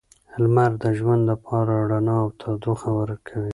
لمر 0.41 0.71
د 0.83 0.85
ژوند 0.97 1.23
لپاره 1.31 1.73
رڼا 1.89 2.17
او 2.23 2.29
تودوخه 2.41 2.89
ورکوي. 2.99 3.49